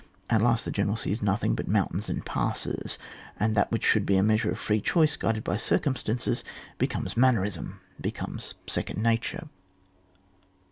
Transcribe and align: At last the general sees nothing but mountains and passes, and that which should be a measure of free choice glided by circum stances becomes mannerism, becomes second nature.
At 0.31 0.41
last 0.41 0.65
the 0.65 0.71
general 0.71 0.95
sees 0.95 1.21
nothing 1.21 1.53
but 1.53 1.67
mountains 1.67 2.09
and 2.09 2.25
passes, 2.25 2.97
and 3.39 3.53
that 3.53 3.71
which 3.71 3.83
should 3.85 4.03
be 4.03 4.17
a 4.17 4.23
measure 4.23 4.49
of 4.49 4.57
free 4.57 4.81
choice 4.81 5.15
glided 5.15 5.43
by 5.43 5.57
circum 5.57 5.95
stances 5.95 6.43
becomes 6.79 7.15
mannerism, 7.15 7.81
becomes 8.01 8.55
second 8.65 9.03
nature. 9.03 9.47